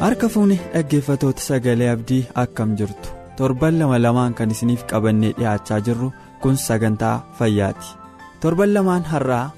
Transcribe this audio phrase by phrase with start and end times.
[0.00, 3.08] Harka fuuni dhaggeeffatoota sagalee abdii akkam jirtu?
[3.36, 6.08] Torban lama lamaan kan isiniif qabannee dhiyaachaa jirru
[6.42, 7.88] kun sagantaa fayyaati.
[8.40, 9.50] Torban lamaan har'aa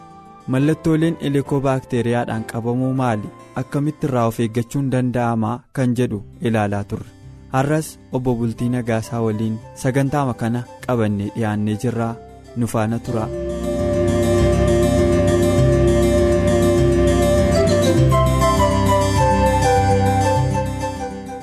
[0.47, 3.29] mallattooleen elikobaakteeriyaadhaan qabamuu maali?
[3.61, 7.09] Akkamitti irraa of eeggachuun danda'amaa kan jedhu ilaalaa turre.
[7.55, 12.15] Har'as obbo bultii nagaasaa waliin sagantaama kana qabannee dhiyaannee jirraa
[12.57, 13.27] nu faana tura.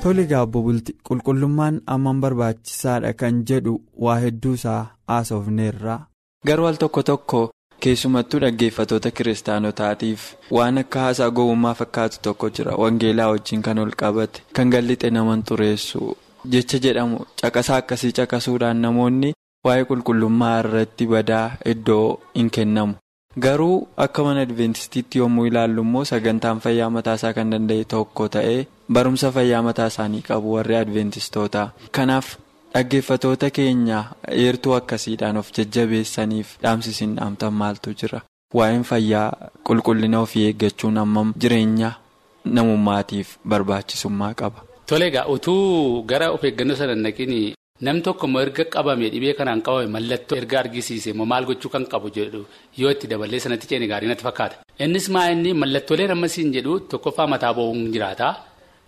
[0.06, 3.75] Tole gaabbo bulti qulqullummaan amman barbaachisaadha kan jedhu
[4.06, 4.81] waa hedduu isaa
[5.12, 5.95] haasofneerra.
[6.47, 7.39] garuu al tokko tokko
[7.86, 14.42] keessumattuu dhaggeeffatoota kiristaanotaatiif waan akka haasaa gowwummaa fakkaatu tokko jira wangeelaa wajjin kan ol qabate
[14.59, 16.02] kan gallixe naman xureessu
[16.56, 19.34] jecha jedhamu caqasaa akkasii caqasuudhaan namoonni
[19.67, 22.06] waa'ee qulqullummaa irratti badaa iddoo
[22.38, 22.94] hin kennamu.
[23.44, 29.31] Garuu akka mana adventistiitti yommuu ilaallu immoo sagantaan fayyaa mataasaa kan danda'e tokko ta'ee barumsa
[29.38, 31.63] fayyaa mataa isaanii qabu warri adventistoota
[31.97, 32.35] kanaaf
[32.75, 34.00] dhaggeeffatoota keenya
[34.46, 38.22] eertuu akkasiidhaan of jajjabeessaniif dhaamsisiin dhaamtan maaltu jira
[38.59, 39.28] waa'een fayyaa
[39.69, 41.91] qulqullina ofii eeggachuun hammam jireenya
[42.46, 44.59] namummaatiif barbaachisummaa qaba.
[44.90, 46.96] Tole egaa utuu gara of eeggannoo sana.
[47.81, 51.84] Nam tokko immoo erga qabame dhibee kanaan qabame mallattoo erga argisiise immoo maal gochuu kan
[51.94, 52.46] qabu jedhu
[52.81, 54.56] yoo itti dabalee sanatti ceene gaarii natti fakkaata.
[54.86, 58.28] Innis maa inni mallattooleen amma siin jedhu tokkoffaa mataa bo'uun jiraata.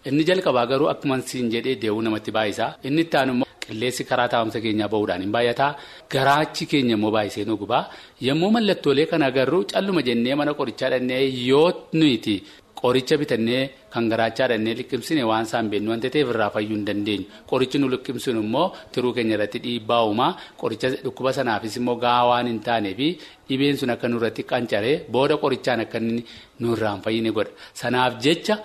[0.07, 2.65] Inni jalqabaa garuu akkuma siin jedhee deewuu namatti baay'isa.
[2.87, 5.67] Inni itti aanu immoo qilleensi karaa taa'umsa keenyaa ba'uudhaan hin baay'ata.
[6.13, 7.83] Garaachi keenya immoo baay'isee nu gubaa.
[8.27, 11.67] Yommuu mallattoolee kana agarru calluma jennee mana qorichaa dhannee yoo
[11.99, 12.37] nuti.
[12.81, 13.61] Qoricha bitannee
[13.93, 17.25] kan garaachaa dhannee liqimsine waan isaan beeknu wanta ta'eef irraa fayyuu hin dandeenyu.
[17.51, 22.47] Qorichi nu liqimsinu immoo tiruu keenya irratti dhiibbaa uumaa qoricha dhukkuba sanaafis immoo gahaa waan
[22.51, 23.07] hin taaneefi
[23.49, 26.21] dhibeen sun akka nurratti qancaree booda qorichaan akka inni
[26.63, 27.51] nurraa hin fayyine godha.
[27.81, 28.55] Sanaaf jecha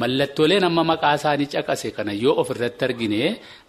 [0.00, 3.20] mallattooleen amma maqaa isaanii caqase kana yoo ofirratti argine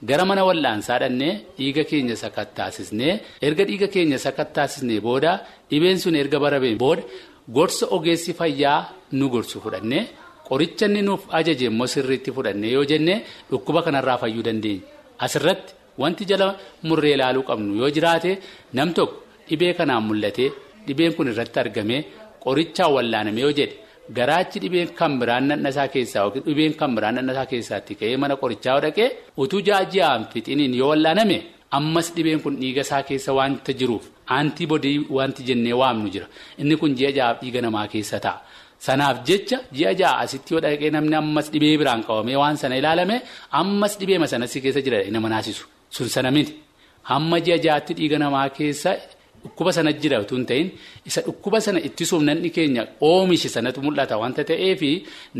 [0.09, 3.13] gara mana wal'aansaa dhannee dhiiga keenya sakattaasisnee
[3.47, 5.31] erga dhiiga keenya sakattaasisnee booda
[5.71, 7.03] dhibeen sun erga barabeen booda.
[7.49, 8.89] Gorsa ogeessi fayyaa
[9.19, 10.07] nu gorsu fudhannee
[10.47, 13.15] qoricha inni nuuf ajaje immoo sirriitti fudhannee yoo jenne
[13.51, 14.81] dhukkuba kanarraa fayyuu dandeenya.
[15.25, 16.47] Asirratti wanti jala
[16.87, 18.31] murree ilaaluu qabnu yoo jiraate
[18.73, 19.17] nam tokko
[19.49, 20.45] dhibee kanaan mul'ate
[20.87, 21.97] dhibeen kun irratti argame
[22.43, 23.75] qorichaan wallaaname yoo jedhe
[24.17, 28.79] garaachi dhibeen kan biraan nannasaa keessaa yookiin dhibeen kan biraan nannasaa keessaatti ka'ee mana qorichaa
[28.85, 29.09] dhaqee
[29.43, 31.37] utuu jaajja'aan fixiniin yoo wallaaname.
[31.77, 34.03] Ammas dhibeen kun dhiiga isaa keessa waanta jiruuf
[34.35, 36.27] aantiibodii wanti jennee waamnu jira.
[36.61, 38.41] Inni kun ji'a ja'aaf dhiiga namaa keessa ta'a.
[38.85, 43.17] Sanaaf jecha ji'a ja'a asitti yoo dhaqee namni ammas dhibee biraan qabamee waan sana ilaalame
[43.61, 44.99] ammas dhibeema sanatti keessa jira.
[45.15, 45.63] Nama naasisu.
[45.95, 46.53] Sun sana miti.
[47.09, 48.91] Hamma ji'a ja'aatti dhiiga namaa keessa
[49.43, 50.67] dhukkuba sana jira hin ta'in
[51.09, 54.81] isa dhukkuba sana ittisuuf namni keenya oomishe sanatu mul'ata wanta ta'eef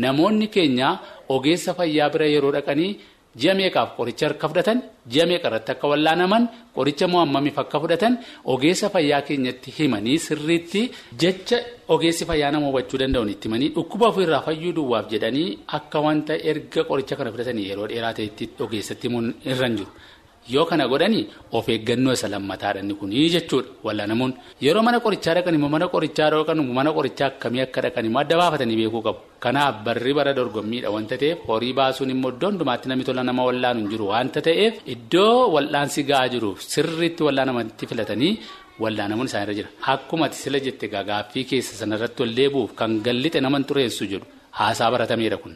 [0.02, 0.88] namoonni keenya
[1.34, 2.92] ogeessa fayyaa bira yeroo dhaqanii.
[3.40, 4.78] Ji'a meeqaaf qoricha harka fudhatan
[5.12, 6.44] ji'a meeqa irratti akka wallaanaman
[6.76, 8.14] qoricha moo hammamiif akka fudhatan
[8.54, 10.82] ogeessa fayyaa keenyatti himanii sirriitti
[11.22, 11.58] jecha
[11.94, 15.48] ogeessi fayyaa nama hubachuu danda'uun itti himanii dhukkuba ofirraa fayyuu duwwaaf jedhanii
[15.78, 19.92] akka wanta erga qoricha kana fudhatanii yeroo dheeraa ta'etti ogeessatti himuun irra hin jiru.
[20.52, 21.24] Yoo kana godhanii
[21.56, 24.32] of eeggannoo isa lammataadha kunii jechuudha wallaanamuun
[24.64, 28.36] yeroo mana qorichaa dhaqan immoo mana qorichaa dhaqan mana qorichaa akkamii akka dhaqan immoo adda
[28.40, 29.20] baafatanii beekuu qabu.
[29.44, 33.78] Kanaaf barri bara dorgommiidha wanta ta'eef horii baasuun immoo iddoo hundumaatti namni tola nama wallaanu
[33.82, 38.32] hin jiru wanta ta'eef iddoo wallaansi ga'aa jiruuf sirriitti wallaanamatti filatanii
[38.82, 39.68] wallaanamuun isaanirra jira.
[39.92, 44.26] Akkuma ati sila jette gaaffii keessa sanarratti ol deebi'uuf kan gallixe nama xureessu jedhu
[44.58, 45.54] haasaa baratameedha kun.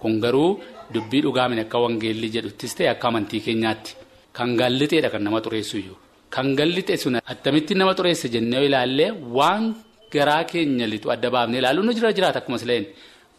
[0.00, 0.50] Kun garuu
[0.94, 3.92] dubbii dhugaamin akka wangeelli jedhuttis ta'e akka amantii keenyaatti.
[4.36, 5.96] Kan gallixeedha kan nama xureessu iyyuu.
[6.34, 9.64] Kan gallixe sun attamitti nama xureesse jennee ilaallee waan
[10.12, 12.84] garaa keenya lixu adda baafnee ilaaluun nu jira jiraata akkuma sileen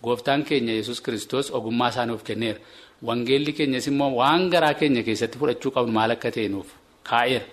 [0.03, 2.59] gooftaan keenya yesus kiristoos ogummaa isaa nuuf kenneera.
[3.07, 6.69] Wangeelli keenyas immoo waan garaa keenya keessatti fudhachuu qabnu maal akka ta'e nuuf
[7.09, 7.45] kaa'eera.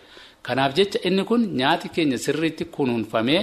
[0.47, 3.41] Kanaaf jecha inni kun nyaati keenya sirriitti kunuunfamee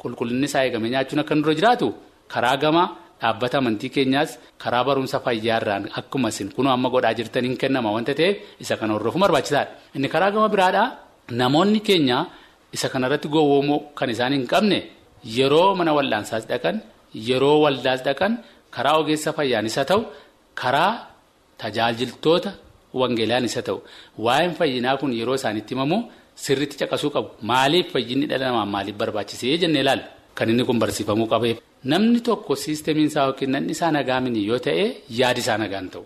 [0.00, 1.88] qulqullinni isaa eegamee nyaachuun akka dura jiraatu
[2.32, 2.82] karaa gama
[3.22, 4.30] dhaabbata amantii keenyaas
[4.62, 8.92] karaa barumsa fayyaarraan akkuma isin kun amma godhaa jirtan hin kennama wanta ta'eef isa kana
[8.96, 9.70] hordofuun barbaachisaadha.
[9.96, 10.86] Inni karaa gama biraadhaa
[11.40, 12.18] namoonni keenya
[12.76, 14.78] isa kanarratti gowwoomuu kan isaan hin qabne
[15.36, 16.76] yeroo mana wal'aansaas dhaqan
[17.28, 18.32] yeroo waldaas dhaqan
[18.74, 20.02] karaa ogeessa fayyaanis haa ta'u
[20.60, 20.92] karaa
[21.62, 22.50] tajaajiltoota
[23.00, 23.78] wangeelaanis haa ta'u
[24.26, 25.98] waa'een fayyinaa kun yeroo isaanitti himamu
[26.44, 30.04] sirriitti caqasuu qabu maaliif fayyinni dhala namaa maaliif barbaachisee jennee ilaalla
[30.38, 31.58] kan inni kun barsiifamuu qabeef.
[31.90, 34.84] Namni tokko siistemiin isaa yookiin nanni isaa nagaamin yoo ta'e
[35.20, 36.04] yaadi isaa nagaan ta'u.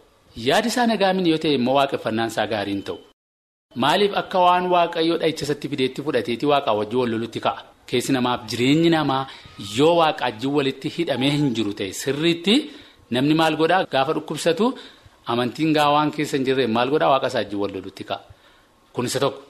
[0.48, 2.98] Yaadi isaa nagaamin yoo ta'e immoo waaqeffannaan isaa gaariin ta'u.
[3.82, 7.60] Maaliif akka waan waaqayyoo dhahichisatti fideetti fudhateetii waaqaa wajjin wal lolutti ka'a?
[7.90, 9.22] Keessi namaaf jireenyi namaa
[9.78, 12.54] yoo waaqaajjiin walitti hidhamee hin jiru ta'e sirriitti
[13.10, 13.84] namni maal godhaa?
[13.92, 14.72] Gaafa dhukkubsatu
[15.34, 17.10] amantiin gaa waan keessa hin jirre maal godhaa?
[17.14, 18.20] Waaqa isaa wajjin wal lolutti ka'a.
[18.94, 19.42] Kun isa tokko.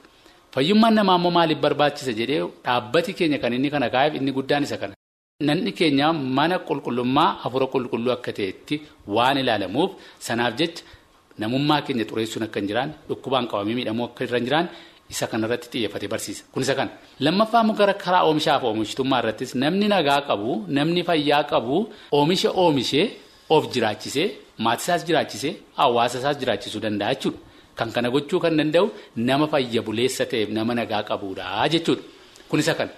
[0.54, 4.76] Fayyummaan namaa immoo maaliif barbaachisa jedhee dhaabbati keenya kan inni kana kaa'eef inni guddaan isa
[4.82, 4.94] kana.
[5.40, 9.90] Nanni keenya mana qulqullummaa hafuura qulqulluu akka ta'etti waan ilaalamuuf
[10.26, 10.82] sanaaf jecha
[11.38, 14.66] namummaa keenya xureessuun akka hin jiraan dhukkubaan qabamee miidhamuu akka irra hin jiraan
[15.12, 16.42] isa kanarratti xiyyeeffate barsiisa.
[16.52, 16.90] Kun isa kana.
[17.20, 23.06] Lammaffaa gara karaa oomishaaf oomishtummaa irrattis namni nagaa qabu namni fayyaa qabu oomisha oomishee
[23.50, 24.28] of jiraachisee
[24.64, 27.38] maatisaas jiraachisee hawaasasaas jiraachisuu danda'a jechuudha.
[27.78, 32.02] Kan kana gochuu kan danda'u nama fayya buleessa ta'eef nama nagaa qabuudha jechuudha.
[32.48, 32.92] Kun isa kana.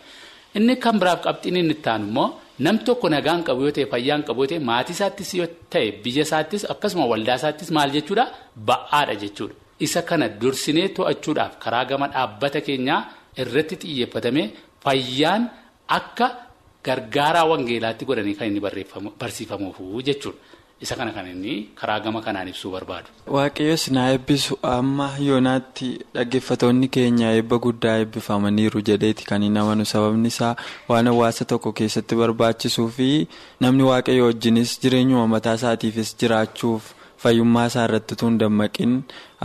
[0.58, 2.28] Inni kan biraaf qabxiin inni itti aanu immoo
[2.64, 6.22] nam tokko nagaan qabu yoo ta'e fayyaan qabu yoo ta'e maatii isaattis yoo ta'e biyya
[6.28, 8.24] isaattis akkasuma waldaa isaattis maal jechuudha
[8.68, 9.54] ba'aadha jechuudha.
[9.86, 13.00] Isa kana dursinee to'achuudhaaf karaa gama dhaabbata keenyaa
[13.42, 14.42] irratti xiyyeeffatame
[14.84, 15.42] fayyaan
[15.98, 16.26] akka
[16.86, 18.60] gargaaraa wangeelaatti godhanii kan inni
[19.20, 19.78] barsiifamuuf
[20.08, 20.38] jechuudha.
[20.80, 23.08] Isa kana kan inni karaa gama kanaan ibsuu barbaadu.
[23.36, 30.28] Waaqayyoos na eebbisu amma yoonaatti dhaggeeffatoonni keenya eebba guddaa eebbifamaniiru jedheeti kan hin amanu sababni
[30.34, 30.52] isaa
[30.92, 33.08] waan hawaasa tokko keessatti barbaachisuu fi
[33.66, 36.92] namni waaqayyo wajjinis jireenyuma mataa isaatiifis jiraachuuf
[37.24, 38.94] fayyummaa isaa irratti hin dammaqin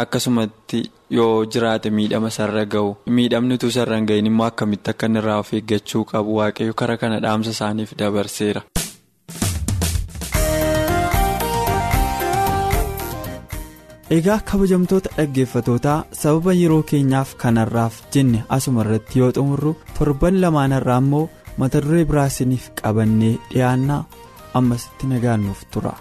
[0.06, 0.84] akkasumatti
[1.20, 5.40] yoo jiraate miidhama sarara gahu miidhamni utuu sarara hin gahin immoo akkamitti akka inni irraa
[5.46, 8.62] of eeggachuu qabu waaqayyo kara kana dhaamsa isaaniif dabarseera.
[14.12, 21.24] Egaa kabajamtoota dhaggeeffatootaa sababa yeroo keenyaaf kanarraaf jenne asuma irratti yoo xumurru torban lamaanarraa immoo
[21.64, 24.02] mata duree biraa isiniif qabannee dhiyaannaa
[24.62, 25.96] ammasitti nagaannuuf tura.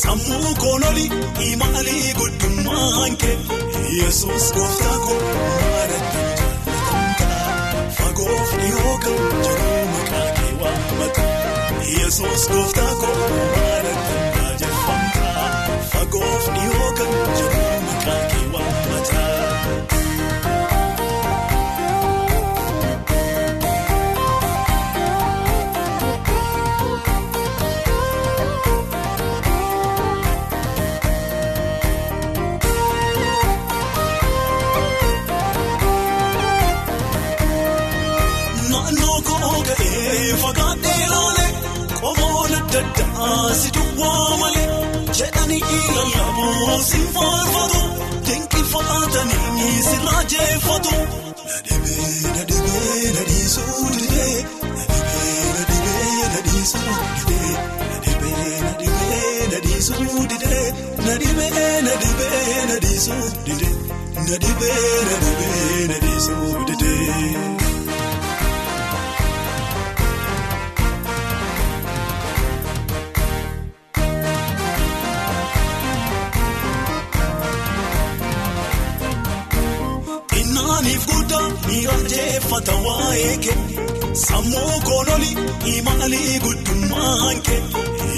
[0.00, 1.04] Sammuu koonoli
[1.52, 3.38] imaalii guddummaan kee
[3.98, 6.18] yesus gooftaa koo maaratti
[6.78, 10.27] jaalatamtaa fagoof dhiyoo kan jiru maqaa
[10.98, 11.22] waammata
[12.00, 12.94] yesus gooftaa
[49.88, 50.96] dinqifatanii si raajeeffatu.
[51.48, 54.36] Nadhibee nadhibee nadhiisuu didee
[54.76, 56.96] nadhibee nadhibee nadhiisuu
[57.28, 57.54] didee
[57.90, 60.66] nadhibee nadhibee nadhiisuu didee
[61.06, 63.74] nadhibee nadhibee nadhiisuu didee
[64.28, 66.57] nadhibee nadhibee nadhiisuu
[84.50, 85.28] sammuu koonoli
[85.76, 87.62] imaalii guddummaan kee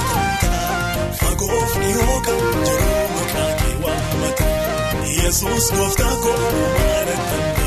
[1.20, 4.46] fagoof dhiyoo kan jiru maqaa kee waammata
[5.18, 6.38] yesus gooftaa koo
[6.78, 7.65] maaratti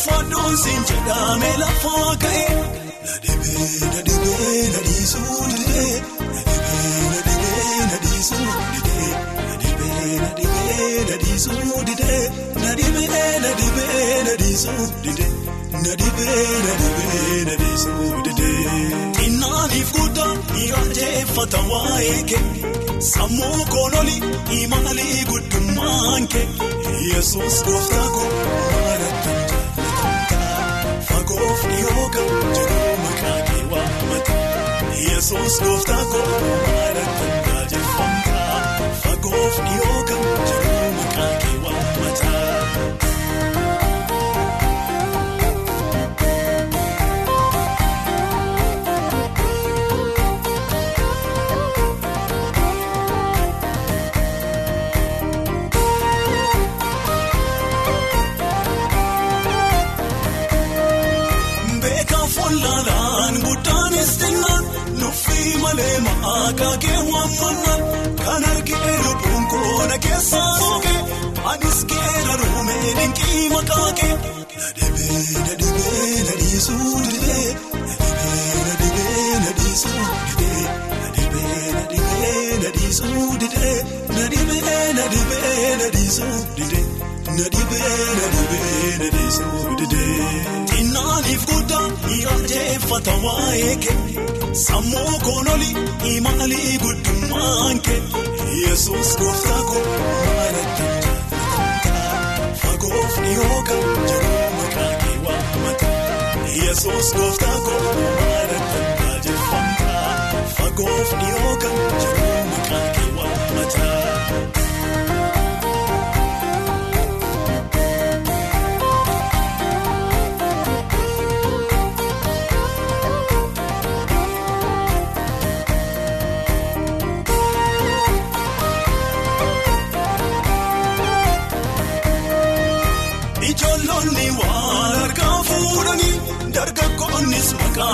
[0.00, 2.44] ulfaaddoon siin jedhame lafaa ka'e.
[3.06, 5.96] Na dhibee na dhibee na dhiisuu didee
[6.34, 9.10] na dhibee na dhibee na dhiisuu didee
[9.48, 12.22] na dhibee na dhibee na dhiisuu didee
[12.62, 15.34] na dhibee na dhibee na dhiisuu didee
[15.84, 18.64] na dhibee na dhibee na dhiisuu didee.
[19.20, 20.32] Xinnaaniif guddaa
[20.64, 22.44] irraanjeffata waa'ee kee
[23.12, 24.16] sammuu koololi
[24.62, 26.48] imaalii guddummaan kee
[27.12, 28.28] yesus gooftaa koo
[28.72, 29.39] maarattan
[31.40, 34.34] fagoof dhiyoo kan jiru maqaa kee waammata
[35.06, 38.58] yesus gooftaa koo maarattan jaajeffamtaa
[39.04, 40.79] fagoof dhiyoo kan jiru maqaa
[92.90, 95.70] irraanjeffata waa'ee kee sammuu koololi
[96.16, 98.02] imaalii guddummaan kee
[98.62, 99.84] yesus gooftaa koo
[100.26, 105.86] maalattan jaallatamtaa fagoof dhiyoo kan jiru maqaa kee waammata
[106.62, 108.49] yesus gooftaa koo maalattan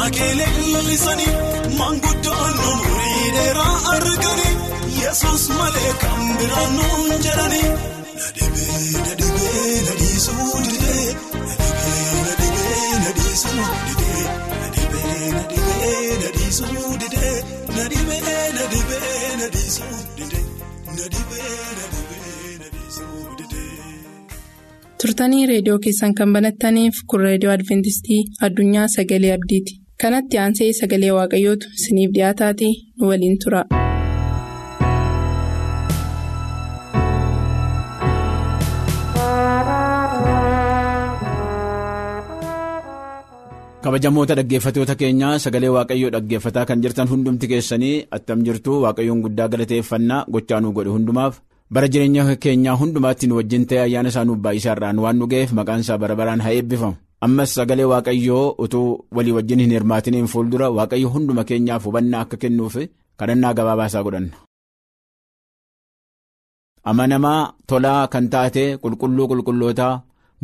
[0.07, 1.33] maqaa kee leellisanii
[1.79, 4.55] maanguddoon umurii dheeraa arganii
[5.03, 7.69] yesus malee kan biraan nuun jedhanii.
[8.19, 11.07] Na dhibee na dhibee na dhiisuu didee
[11.47, 14.25] na dhibee na dhibee na dhiisuu didee
[14.61, 17.35] na dhibee na dhibee na dhiisuu didee
[17.77, 20.45] na dhibee na dhibee na dhiisuu didee
[20.97, 23.81] na dhibee na dhibee na dhiisuu didee.
[25.03, 31.73] turtanii reediyoo keessan kan banattaniif kun reediyoo adventistii addunyaa sagalee abdiiti kanatti aansee sagalee waaqayyootu
[31.79, 33.63] isiniif dhiyaataatii nu waliin tura.
[43.83, 50.25] kabajamoota dhaggeeffatoota keenyaa sagalee waaqayyoo dhaggeeffataa kan jirtan hundumti keessanii attam jirtu waaqayyoon guddaa galateeffannaa
[50.37, 51.35] gochaa nuu godhe hundumaaf.
[51.73, 55.81] Bara jireenya keenyaa hundumaatti nu wajjin ta'e ayyaana isaa nuuf baay'isaarraan waan nu ga'eef maqaan
[55.87, 61.09] isaa bara baraan haa eebbifamu ammas sagalee waaqayyoo utuu walii wajjin hin hirmaatiniin fuuldura waaqayyo
[61.15, 62.75] hunduma keenyaaf hubannaa akka kennuuf
[63.21, 64.37] kadhannaa gabaabaasaa godhanna.
[66.91, 69.95] amanamaa tolaa kan taate qulqulluu qulqullootaa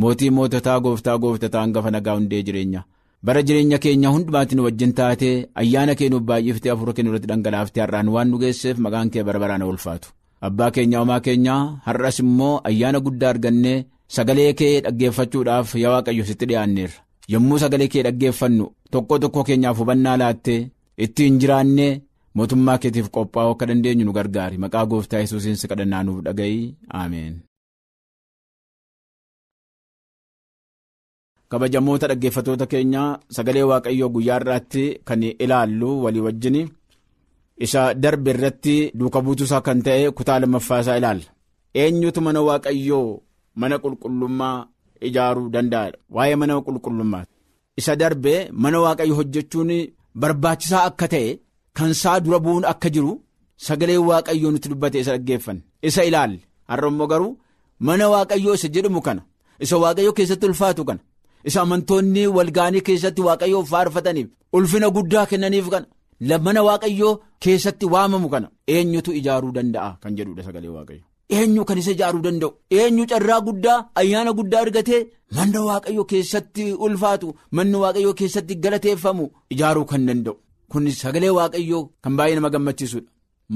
[0.00, 2.80] mootii moototaa gooftaa gooftataa hangafa nagaa hundee jireenya.
[3.26, 7.82] bara jireenya keenya hundumaatti nu wajjin taatee ayyaana kee nuuf baay'iftee hafuura kee irratti dhangalaaftee
[7.84, 10.08] har'aan waan nu geesseef maqaan kee bara baraan ulfaatu
[10.48, 13.76] abbaa keenya homaa keenyaa har'as immoo ayyaana guddaa argannee
[14.16, 16.98] sagalee kee dhaggeeffachuudhaaf yaa waaqayyo sitti dhiyaanneerra
[17.34, 18.64] yommuu sagalee kee dhaggeeffannu
[18.96, 20.60] tokko tokko keenyaaf hubannaa laattee
[21.06, 21.92] ittiin jiraannee
[22.40, 24.58] mootummaa keetiif qophaa'uu akka dandeenyu nu gargaari.
[24.64, 26.60] Maqaa gooftaa yesuusiin si kadhannaa nuuf dhaga'i.
[27.00, 27.34] Ameen.
[31.52, 36.56] kabajamoota dhaggeeffatoota keenyaa sagalee waaqayyoo guyyaa irraatti kan ilaallu walii wajjin
[37.66, 41.28] isa darbe irratti duuka buutuusaa kan ta'e kutaa lammaffaasaa ilaalla.
[41.82, 43.08] Eenyutu mana waaqayyoo
[43.60, 44.56] mana qulqullummaa
[45.08, 45.92] ijaaruu danda'a.
[46.14, 47.24] Waa'ee mana qulqullummaa
[47.80, 49.70] isa darbe mana waaqayyo hojjechuun
[50.20, 51.30] barbaachisaa akka ta'e
[51.76, 53.12] kan isaa dura bu'uun akka jiru
[53.66, 55.62] sagalee waaqayyoo nutti dubbate isa dhaggeeffanne.
[55.88, 56.38] Isa ilaalle.
[56.70, 57.32] Har'a immoo garuu
[57.86, 59.22] mana waaqayyoo isa jedhamu kana
[59.64, 61.00] isa waaqayyoo keessatti ulfaatu kana.
[61.48, 67.12] isa amantoonni walgaanii keessatti waaqayyoof faarfataniif ulfina guddaa kennaniif kana mana waaqayyoo
[67.44, 71.02] keessatti waamamu kana eenyutu ijaaruu danda'a kan jedhudha sagalee waaqayyo
[71.38, 72.50] eenyu kan isa ijaaruu danda'u?
[72.78, 75.00] Eenyu carraa guddaa ayyaana guddaa argatee
[75.36, 79.24] mana waaqayyoo keessatti ulfaatu manni waaqayyoo keessatti galateeffamu
[79.54, 80.34] ijaaruu kan danda'u?
[80.70, 83.08] Kun sagalee waaqayyoo kan baay'ee nama gammachiisudha.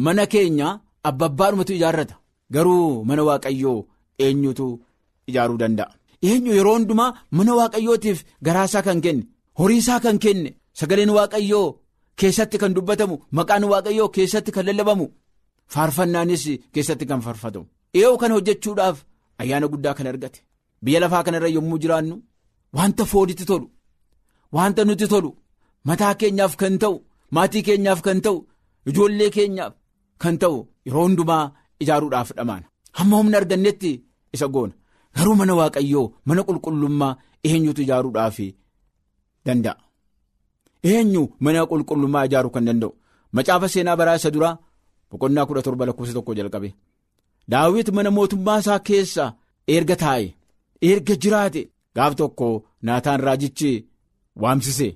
[0.04, 0.68] Mana keenya
[1.08, 2.14] abbaadhumatu ijaarrata.
[2.54, 3.78] Garuu mana waaqayyoo
[4.24, 4.66] eenyutu
[5.30, 5.90] ijaaruu danda'a.
[6.30, 9.24] eenyu yeroo hundumaa mana waaqayyootiif garaasaa kan kenne
[9.58, 11.66] horiisaa kan kenne sagaleen waaqayyoo
[12.20, 15.06] keessatti kan dubbatamu maqaan waaqayyoo keessatti kan lallabamu
[15.74, 16.44] faarfannaanis
[16.74, 17.66] keessatti kan faarfatamu
[17.98, 18.96] eeyyuu kana hojjechuudhaaf
[19.42, 20.38] ayyaana guddaa kan argate
[20.84, 22.16] biyya lafaa kanarra yommuu jiraannu
[22.78, 23.66] wanta fooditti tolu
[24.56, 25.30] wanta nutti tolu
[25.88, 26.96] mataa keenyaaf kan ta'u
[27.36, 28.38] maatii keenyaaf kan ta'u
[28.90, 29.74] ijoollee keenyaaf
[30.22, 30.56] kan ta'u
[30.86, 31.44] yeroo hundumaa
[31.82, 32.66] ijaaruudhaaf dhamaana.
[32.98, 33.90] Hamma humna argannetti
[34.34, 34.74] isa goona.
[35.16, 37.12] Garuu mana waaqayyoo mana qulqullummaa
[37.48, 38.36] eenyutu ijaaruudhaaf
[39.46, 39.74] danda'a?
[40.90, 42.92] Eenyu mana qulqullummaa ijaaruu kan danda'u?
[43.36, 44.54] Macaafa seenaa baraa isa duraa
[45.10, 46.68] boqonnaa kudha torba lakkoofsa tokko jalqabe.
[47.50, 49.24] Daawit mana mootummaa isaa keessa
[49.74, 50.26] erga taa'e
[50.90, 51.62] erga jiraate
[51.96, 52.46] gaaf tokko
[52.86, 53.72] naataan raajichi
[54.42, 54.88] waamsise.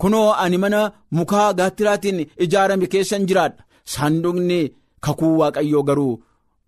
[0.00, 0.80] Kunoo ani mana
[1.16, 3.62] mukaa gaattiraatiin ijaarame keessan jiraadha.
[3.92, 4.60] Saanduqni
[5.04, 6.14] kakuu waaqayyoo garuu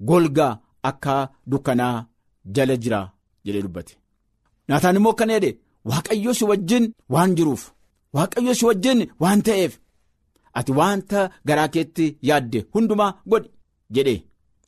[0.08, 0.52] golgaa
[0.88, 1.14] akka
[1.50, 1.96] dukkanaa
[2.54, 3.00] jala jira
[3.44, 3.92] jedhee dubbate.
[4.68, 5.50] Naataan immoo akkana jedhe
[5.90, 7.62] waaqayyo si wajjin waan jiruuf
[8.16, 9.72] waaqayyo si wajjin waan ta'eef
[10.58, 13.50] ati wanta garaa keetti yaadde hundumaa godhi
[13.94, 14.16] jedhe.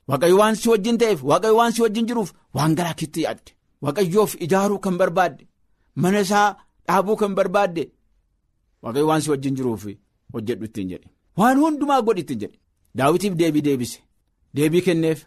[0.08, 3.50] Waaqayyo waan si wajjin ta'eef waaqayyo waan si wajjin jiruuf waan garaa keetti yaadde.
[3.82, 5.44] Waaqayyoof ijaaruu kan barbaadde
[6.02, 6.48] mana isaa
[6.86, 7.84] dhaabuu kan barbaadde
[8.82, 9.84] waaqayyo waan si wajjin jiruuf
[10.32, 11.08] hojjedhu ittiin jedhe.
[11.38, 12.58] Waan hundumaa godhi ittiin jedhe.
[12.98, 13.98] Daawitiif deebii deebise.
[14.54, 15.26] Deebii kenneef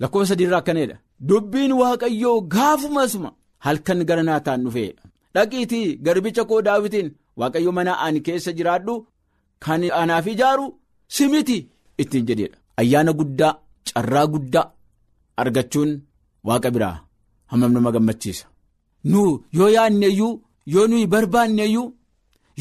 [0.00, 0.96] lakkoofsa sadiirraa akkaneedha.
[1.28, 3.30] Dubbiin waaqayyoo gaafumasuma
[3.64, 5.02] halkan gara naataan dhufeedha
[5.34, 7.08] dhaqiitii garbicha koo daawitiin
[7.40, 8.94] waaqayyo mana ani keessa jiraadhu
[9.64, 10.66] kan anaaf ijaaru
[11.16, 11.58] simiti
[12.02, 13.52] ittiin jedheedha ayyaana guddaa
[13.88, 14.66] carraa guddaa
[15.42, 15.90] argachuun
[16.48, 16.96] waaqa biraa
[17.50, 18.46] hammam nama gammachiisa.
[19.10, 19.20] Nu
[19.58, 20.32] yoo yaadneeyyuu
[20.72, 21.88] yoo nuyi barbaanneeyyuu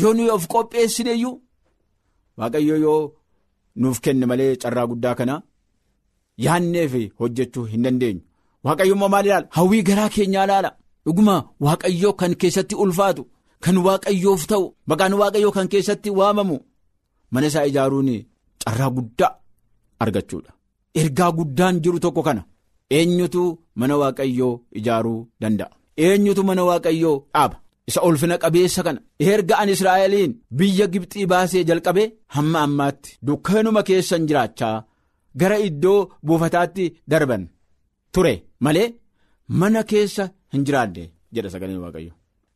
[0.02, 1.36] yoo nuyi of qopheessineeyyuu
[2.40, 3.02] waaqayyo yoo
[3.82, 5.36] nuuf kenne malee carraa guddaa kana
[6.46, 8.22] yaadneef hojjechuu hin dandeenyu.
[8.64, 9.48] Waaqayyo immoo maal ilaala?
[9.58, 10.72] Hawwii garaa keenyaa ilaala.
[11.06, 11.36] Dhuguma
[11.66, 13.24] waaqayyoo kan keessatti ulfaatu
[13.64, 16.58] kan waaqayyoof ta'u maqaan waaqayyoo kan keessatti waamamu
[17.32, 18.10] mana isaa ijaaruun
[18.64, 19.32] carraa guddaa
[20.04, 20.52] argachuudha.
[21.02, 22.44] Ergaa guddaan jiru tokko kana
[22.98, 23.44] eenyutu
[23.80, 25.70] mana waaqayyoo ijaaruu danda'a?
[26.06, 27.58] Eenyutu mana waaqayyoo dhaaba?
[27.90, 29.00] Isa ulfina qabeessa kana
[29.32, 34.78] erga an israa'eliin biyya gibxii baasee jalqabee hamma ammaatti dukkanuma keessan jiraachaa
[35.40, 37.44] gara iddoo buufataatti darban
[38.14, 38.34] ture
[38.66, 38.88] malee
[39.60, 42.14] mana keessa hin jiraanne jedha sagaleen waaqayyo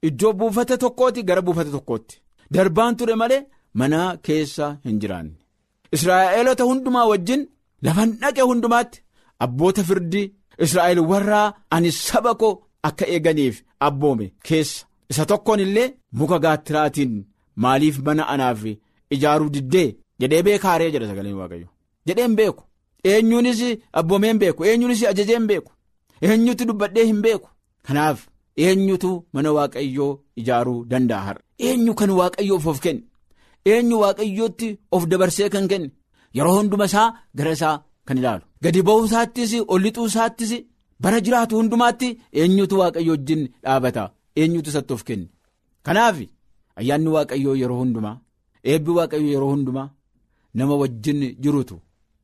[0.08, 2.16] iddoo buufata tokkooti gara buufata tokkootti.
[2.54, 3.42] Darbaan ture malee
[3.80, 5.34] mana keessa hin jiraanne.
[5.96, 7.42] Israa'eelota hundumaa wajjin
[7.86, 9.02] lafan dhaqe hundumaatti
[9.46, 10.32] abboota firdii
[10.66, 12.54] israa'el warraa ani saba koo
[12.88, 13.56] akka eeganiif
[13.88, 14.86] abboome keessa.
[15.12, 17.14] Isa tokkoon illee muka gaattiraatiin
[17.64, 18.62] maaliif mana anaaf
[19.16, 19.90] ijaaruu diddee?
[20.20, 21.68] Jedhee beekaaree jedha sagaleen waaqayyo
[22.08, 22.64] jedheen beeku.
[23.10, 23.60] Eenyuunis
[24.00, 24.62] abboomeen beeku.
[24.70, 25.72] Eenyuunis ajajeen beeku.
[26.22, 27.50] Eenyutu dubbadhee hin beeku.
[27.88, 28.20] Kanaaf
[28.66, 31.42] eenyutu mana waaqayyoo ijaaruu danda'a har'a?
[31.68, 33.04] Eenyu kan waaqayyoof of kenne
[33.72, 35.90] eenyu waaqayyootti of dabarsee kan kenne?
[36.38, 37.76] Yeroo hunduma isaa gara isaa
[38.08, 38.44] kan ilaalu.
[38.64, 40.52] Gadi ba'uu isaattis ol lixuu isaattis
[41.04, 42.08] bara jiraatu hundumaatti
[42.40, 44.04] eenyutu waaqayyo wajjin dhaabata?
[44.40, 45.28] Eenyutu isatti of kenne?
[45.86, 46.18] Kanaaf
[46.80, 48.16] ayyaanni waaqayyoo yeroo hundumaa
[48.72, 49.90] eebbi waaqayyoo yeroo hundumaa
[50.58, 51.76] nama wajjin jirutu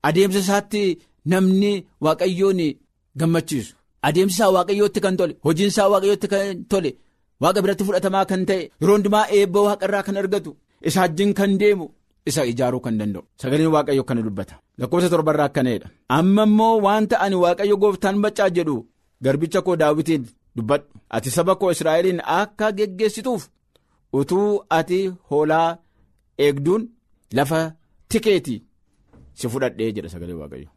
[0.07, 0.81] adeemsa isaatti
[1.31, 1.71] namni
[2.05, 2.61] waaqayyoon
[3.19, 3.73] gammachiisu.
[4.07, 6.91] Adeemsi isaa waaqayyootti kan tole hojiin isaa waaqayyootti kan tole
[7.41, 10.51] waaqa biratti fudhatamaa kan ta'e yeroo hundumaa eebba waaqarraa kan argatu
[10.87, 11.85] isa wajjin kan deemu
[12.29, 13.23] isa ijaaruu kan danda'u.
[13.41, 14.55] Sagaleen waaqayyo kana dubbata.
[14.79, 15.87] Lakkoofsa torbarraa akkaneedha
[16.17, 18.75] amma immoo wanta ani waaqayyo gooftaan maccaa jedhu
[19.23, 20.23] garbicha koo daawitiin
[20.55, 20.85] dubbadhu.
[21.15, 23.43] Ati saba koo israa'eliin akka geggeessituuf
[24.19, 25.69] utuu ati hoolaa
[26.45, 26.83] eegduun
[27.37, 27.59] lafa
[28.09, 28.59] tikeetii
[29.39, 30.69] si fudhadhee jedha sagalee waaqayyo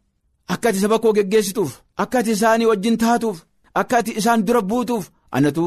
[0.53, 1.71] akka ati saba koo geggeessituuf
[2.03, 3.37] akka ati isaanii wajjin taatuuf
[3.79, 5.65] akka ati isaan dura buutuuf anatu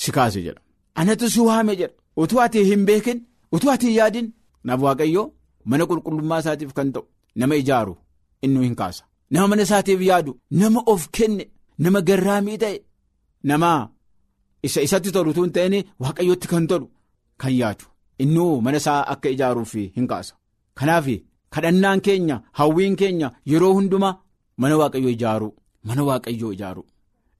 [0.00, 0.60] si kaase jedha.
[1.00, 1.94] Anatu si waame jedha.
[2.22, 3.18] Utuu ati hin beekin
[3.52, 4.28] utuu ati yaadin
[4.64, 5.22] naaf waaqayyo
[5.70, 7.04] mana qulqullummaa isaatiif kan ta'u
[7.40, 7.94] nama ijaaru
[8.44, 9.02] inni hin kaasa.
[9.30, 11.44] Nama mana isaatiif yaadu nama of kenne
[11.78, 12.78] nama garraamii ta'e
[13.50, 13.70] nama
[14.66, 16.86] isa isatti tolu hin ta'in waaqayyootti kan tolu
[17.40, 17.84] kan yaadu.
[18.22, 20.34] Innuu mana isaa akka ijaaruuf hin kaasa.
[20.78, 21.06] Kanaaf
[21.54, 24.14] kadhannaan keenya hawwiin keenya yeroo hundumaa
[24.60, 25.52] mana waaqayyoo ijaaruu
[25.88, 26.86] mana waaqayyoo ijaaruu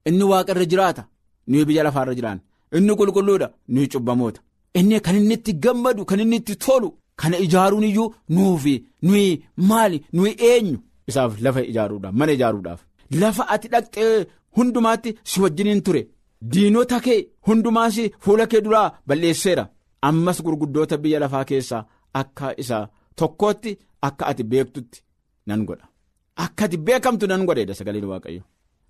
[0.09, 1.03] inni waaqarra jiraata
[1.49, 2.43] nuyi biyya lafaarra jiraanna.
[2.77, 4.41] Inni qulqulluudha nuyi cubbamoota
[4.79, 6.89] inni kan inni itti gammadu kan inni itti tolu
[7.21, 8.75] kana ijaaruun iyyuu nuufi
[9.07, 9.29] nuyi
[9.69, 10.79] maali nuyi eenyu?
[11.11, 12.81] Isaaf lafa ijaaruudhaaf mana ijaaruudhaaf.
[13.21, 16.03] Lafa ati dhaqxee hundumaatti si wajjiniin ture.
[16.53, 19.65] Diinota kee hundumaas fuula kee duraa balleesseera.
[20.09, 21.83] Ammas gurguddoota biyya lafaa keessaa
[22.21, 22.79] akka isa
[23.19, 24.99] tokkootti akka ati beektutti
[25.47, 25.87] nan godha.
[26.45, 28.43] Akka ati beekamtu nan godheedha sagaleen waaqayyo.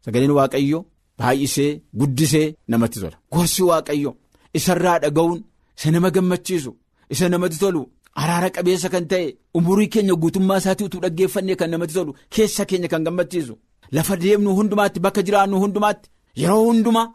[0.04, 0.78] Sagaleen waaqayyo
[1.18, 3.16] baay'isee guddisee namatti tola.
[3.32, 4.10] Gorsi waaqayyo
[4.58, 5.40] isarraa dhaga'uun
[5.80, 6.70] isa nama gammachiisu
[7.14, 7.82] isa namatti tolu
[8.22, 9.26] araara qabeessa kan ta'e
[9.58, 13.54] umurii keenya guutummaa isaatii utuu dhaggeeffannee kan namatti tolu keessa keenya kan gammachiisu
[13.96, 16.08] lafa deemnu hundumaatti bakka jiraannu hundumaatti
[16.42, 17.06] yeroo hundumaa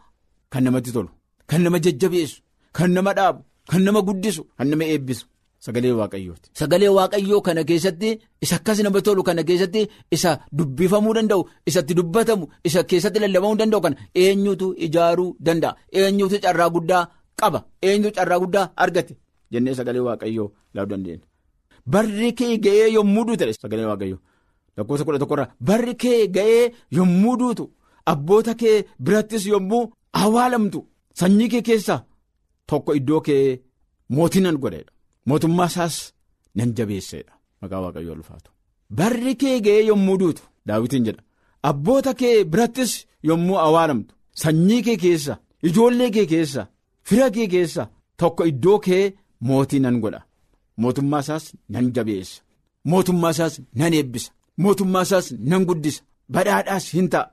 [0.52, 1.10] kan namatti tolu
[1.50, 2.38] kan nama jajjabeessu
[2.76, 5.26] kan nama dhaabu kan nama guddisu kan nama eebbisu.
[5.66, 6.48] Sagalee waaqayyooti.
[6.60, 8.10] Sagalee waaqayyoo kana keessatti
[8.44, 9.80] isa akkas nama tolu kana keessatti
[10.14, 16.68] isa dubbifamuu danda'u isatti dubbatamu isa keessatti lallabamuu danda'u kana eenyutu ijaaruu danda'a eenyutu carraa
[16.74, 17.02] guddaa
[17.40, 17.64] qaba.
[17.82, 18.70] Eenyutu carraa guddaa?
[18.76, 19.14] Argate.
[19.52, 21.24] Jennee sagalee waaqayyoo laaluu dandeenya.
[21.92, 24.18] Barri kee ga'ee yommuu duute sagalee waaqayyoo.
[24.76, 27.64] Lakkoofsa kudha tokkorraa barri kee ga'ee yommuu duutu
[28.12, 29.84] abboota kee birattis yommuu
[30.22, 30.80] awwaalamtu
[31.20, 32.00] sanyii kee keessaa
[32.68, 33.60] tokko iddoo kee
[34.14, 34.92] mootii nan godheedha.
[35.28, 35.96] Mootummaa isaas
[36.56, 38.50] nan jabeesseedha maqaa waaqayyoo ulfaatu.
[38.98, 41.22] Barri kee ga'ee yommuu duutu daawitiin jedha.
[41.68, 42.92] Abboota kee birattis
[43.28, 45.36] yommuu awwaalamtu sanyii kee keessa
[45.68, 46.66] ijoollee kee keessa
[47.08, 47.82] fira kee keessa
[48.20, 49.04] tokko iddoo kee
[49.48, 50.20] mootii nan godha.
[50.82, 52.42] Mootummaa isaas nan jabeessa.
[52.90, 54.30] Mootummaa isaas nan eebbisa.
[54.62, 56.02] Mootummaa isaas nan guddisa.
[56.32, 57.30] Badhaadhaas hin ta'a.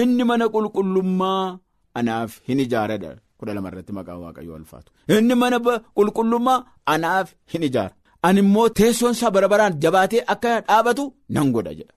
[0.00, 1.58] Inni mana qulqullummaa
[1.98, 3.10] anaaf hin ijaaradha.
[3.40, 5.56] kudha lama irratti maqaa waaqayyoo ulfaatu inni mana
[5.96, 6.58] qulqullummaa
[6.94, 7.94] anaaf hin ijaara.
[8.26, 11.04] Ani immoo teessoon isaa bara baraan jabaatee akka dhaabatu
[11.34, 11.94] nan godha jedha.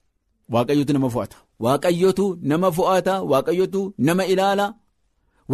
[0.54, 1.36] Waaqayyootu nama fo'ata.
[1.64, 3.14] Waaqayyootu nama fo'ata.
[3.32, 4.66] Waaqayyootu nama ilaala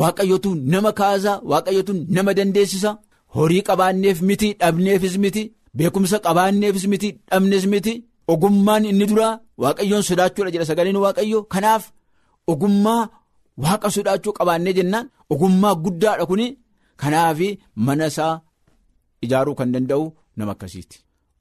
[0.00, 2.90] waaqayyootu nama kaasa waaqayyootu nama dandeessisa
[3.36, 5.42] horii qabaanneef miti dhabneefis miti
[5.76, 7.94] beekumsa qabaanneefis miti dhabnes miti.
[8.32, 11.42] Ogummaan inni duraa waaqayyoon sodaachuudha jedha sagaleen waaqayyoo.
[11.52, 11.84] Kanaaf
[12.52, 13.02] ogummaa.
[13.64, 16.46] Waaqa sodaachuu qabaannee jennaan ogummaa guddaadha kuni.
[17.02, 17.38] Kanaaf
[17.86, 18.34] mana isaa
[19.24, 20.04] ijaaruu kan danda'u
[20.36, 20.96] nama akkasiiti.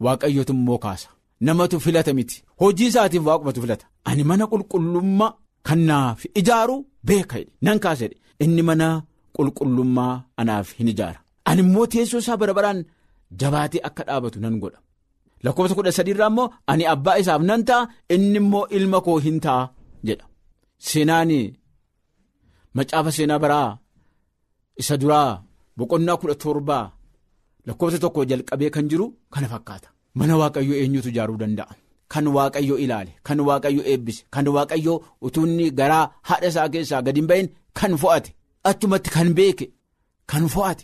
[0.05, 1.09] Waaqayyootu immoo kaasa.
[1.45, 2.37] Namatu filata miti.
[2.61, 3.85] Hojii isaatiif waaqumatu filata.
[4.09, 5.31] Ani mana qulqullummaa
[5.67, 6.75] kan naaf ijaaru
[7.07, 8.87] beeka nan kaasedhe inni mana
[9.35, 11.19] qulqullummaa anaaf hin ijaara
[11.49, 12.79] ani immoo teessoo isaa bara baraan
[13.39, 14.79] jabaatee akka dhaabatu nan godha
[15.43, 17.81] lakkoofsa kudha sadiirraa immoo ani abbaa isaaf nan ta'a
[18.15, 19.63] inni immoo ilma koo hin ta'a
[20.07, 20.25] jedha
[20.87, 21.45] seenaanii.
[22.75, 23.69] Macaafa seenaa baraa
[24.81, 25.31] isa duraa
[25.77, 26.85] boqonnaa kudha torbaa
[27.67, 29.89] lakkoofsa tokko jalqabee kan jiru kana fakkaata.
[30.17, 31.73] Mana waaqayyoo eenyutu ijaaruu danda'a?
[32.13, 37.27] Kan waaqayyoo ilaale, kan waaqayyoo eebbise, kan waaqayyoo utuunni garaa haadha isaa keessaa gadi hin
[37.31, 38.29] bahin kan fo'ate,
[38.69, 39.65] achumatti kan beeke,
[40.31, 40.83] kan fo'ate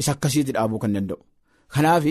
[0.00, 1.20] isa akkasiitti dhaabuu kan danda'u.
[1.74, 2.04] Kanaaf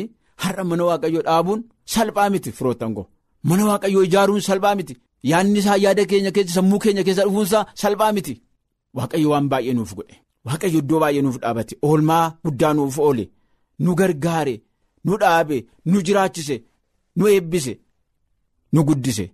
[0.43, 1.61] har'a mana waaqayyoo dhaabuun
[1.93, 3.05] salphaa miti firoottan koo.
[3.49, 4.93] Mana waaqayyoo ijaaruun salphaa miti.
[5.31, 8.33] Yaadni isaa yaada keenya keessa sammuu keenya keessa dhufuunsaa salphaa miti.
[8.97, 10.15] Waaqayyo waan baay'ee nuuf godhe
[10.47, 13.25] waaqayyo iddoo baay'ee nuuf dhaabate oolmaa guddaa nuuf oole
[13.83, 14.55] nu gargaare
[15.05, 15.57] nu dhaabe
[15.91, 16.55] nu jiraachise
[17.17, 17.73] nu eebbise
[18.73, 19.25] nu guddise.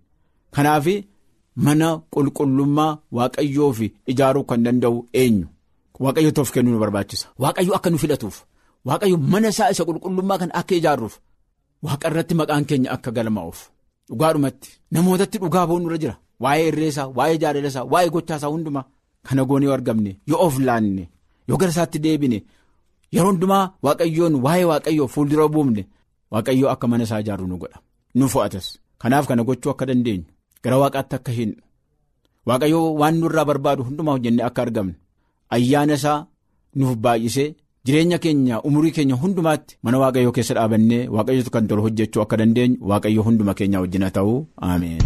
[0.55, 0.85] Kanaaf
[1.65, 5.47] mana qulqullummaa waaqayyoo fi ijaaruu kan danda'u eenyu?
[6.03, 7.27] Waaqayyo toof kennuu nu barbaachisa.
[7.41, 8.37] Waaqayyo akka nu filatuuf
[8.87, 11.15] waaqayyo mana isaa isa qulqullummaa kan akka ijaarruuf
[11.85, 13.59] waaqa irratti maqaan keenya akka galmaa'uuf
[14.09, 16.15] dhugaadhumatti namootatti dhugaa ba'uun irra jira.
[16.43, 18.85] Waa'ee irreesaa waa'ee jaalalasaa waa'ee gochaasaa hundumaa.
[19.27, 21.03] Kana goonee yoo argamne yoo of laanne
[21.47, 22.39] yoo gara isaatti deebine
[23.15, 25.83] yeroo hundumaa waaqayyoon waa'ee waaqayyoo fuuldura buufne
[26.33, 27.79] waaqayyoo akka mana isaa ijaarru nu godha.
[28.17, 28.67] Nu fo'atas
[29.03, 30.25] kanaaf kana gochuu akka dandeenyu
[30.63, 31.51] gara waaqaatti akka hin
[32.51, 34.95] waaqayyoo waan nurraa barbaadu hundumaa hojjennee akka argamne
[35.57, 36.17] ayyaana isaa
[36.81, 37.49] nuuf baay'isee
[37.89, 42.77] jireenya keenya umurii keenya hundumaatti mana waaqayyoo keessa dhaabannee waaqayyootu kan tolu hojjechuu akka dandeenyu
[42.93, 44.37] waaqayyoo hunduma keenya wajjina ta'uu
[44.71, 45.01] ameen.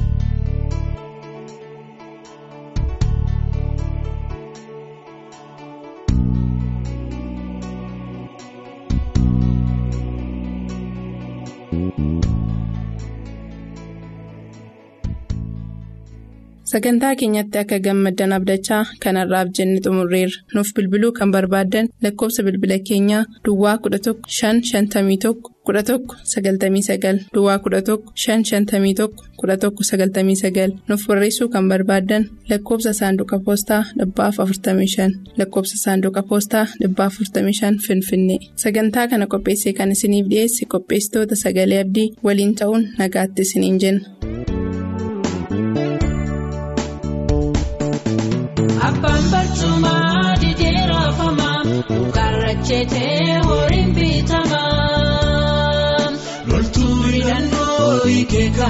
[16.68, 20.42] Sagantaa keenyatti akka gammaddan abdachaa kanarraaf jenne xumurreerra.
[20.56, 26.00] Nuuf bilbiluu kan barbaaddan lakkoofsa bilbila keenyaa Duwwaa 11 551 11
[26.34, 29.08] 99 Duwwaa 11 551
[29.44, 37.14] 11 99 nuuf barreessuu kan barbaaddan lakkoofsa saanduqa poostaa dhibbaaf 45 lakkoofsa saanduqa poostaa dhibbaaf
[37.22, 38.40] 45 Finfinnee.
[38.56, 44.17] Sagantaa kana qopheessee kan isiniif dhiyeesse qopheessitoota sagalee abdii waliin ta'uun nagaatti isiniin jenna.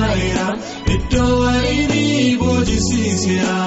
[0.03, 0.47] Kaa'eera
[0.95, 3.57] iddoo waliin boojisiiseera.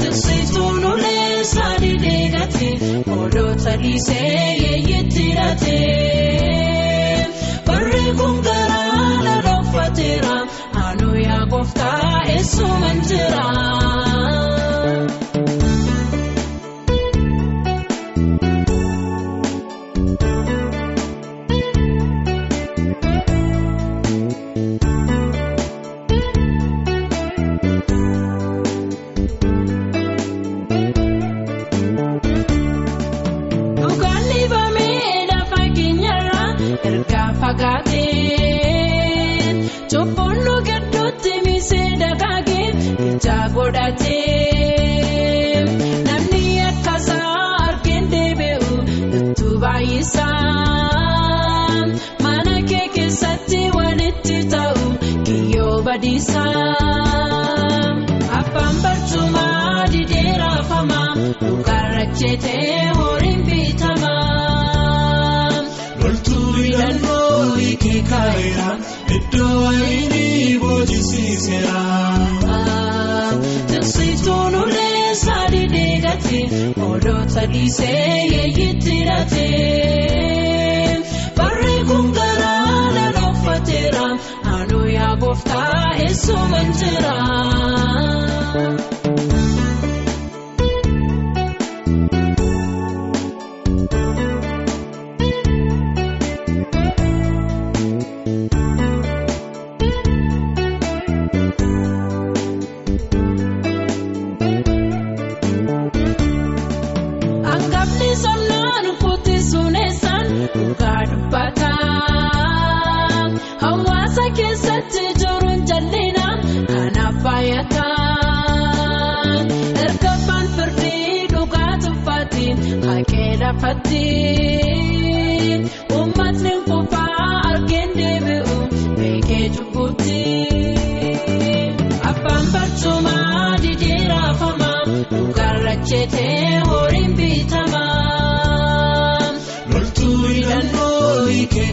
[0.00, 2.70] Tiksituun ulee sadii deegate
[3.16, 4.32] oolota dhiisee
[4.62, 7.26] yeeyitti hidhatee.
[7.66, 10.36] Barri kun garaa loloofateera
[10.86, 13.46] anu yaa gooftaa eessuman jira.
[37.58, 37.87] Sagrado.
[77.58, 79.46] Dhiisee yeeyitti hidhate.
[81.38, 84.06] Barri kun garaa laaloofateera
[84.44, 87.16] naannoo yaa gooftaa eessuma jira.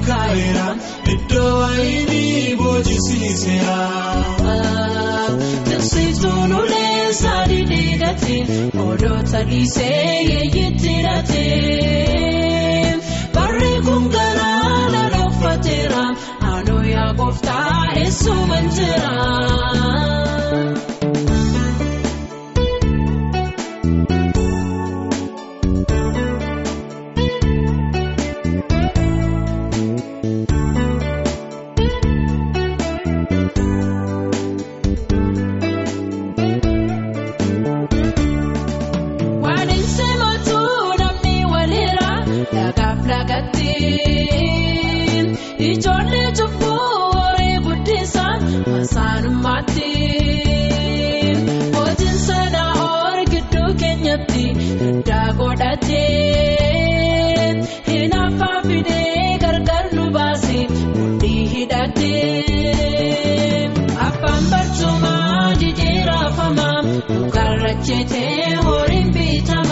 [0.07, 0.67] Kaa'eera
[1.13, 3.79] iddoo wayinii boojisiiseera.
[5.69, 8.37] Tiksituun ulee sadii deegate
[8.83, 11.45] oolota dhiisee yeeyitti hidhate.
[13.35, 16.03] Barri kun garaa laaloofateera
[16.41, 19.15] naannoo yaa gooftaa eessuma jira.
[54.31, 54.43] Keenyatti
[54.83, 56.05] hiddaa godhatee.
[57.87, 62.41] Hinaaffaa fidee gargar nu baase mudhii hidhatee.
[64.07, 69.71] Abbaan barcumaa didee raafamaa dhugaarra jeetee horiin bitamaa.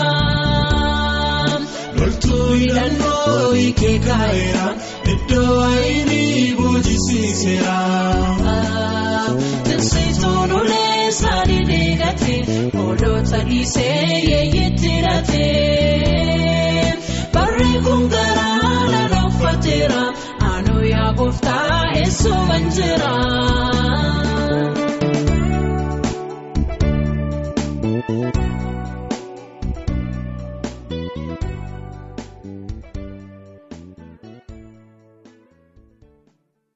[2.00, 4.66] Loltuu hidhannoo hiikee kaa'eera
[5.14, 7.78] iddoo wayinii boojisiiseera.
[11.14, 12.34] Sadii deegate
[12.82, 15.46] oolota dhiisee yeeyitti hidhate.
[17.34, 20.02] Barri kun garaa laaloofateera
[20.40, 23.14] naannoo yaa gooftaa eessuma jira.